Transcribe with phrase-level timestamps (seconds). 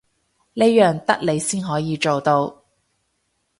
[0.55, 2.63] 呢樣得你先可以做到